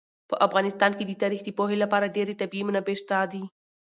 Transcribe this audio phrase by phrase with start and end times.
[0.29, 3.43] په افغانستان کې د تاریخ د پوهې لپاره ډېرې طبیعي منابع شته دي.